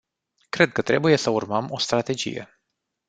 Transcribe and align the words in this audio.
Cred 0.49 0.71
că 0.71 0.81
trebuie 0.81 1.15
să 1.17 1.29
urmăm 1.29 1.71
o 1.71 1.77
strategie. 1.79 2.59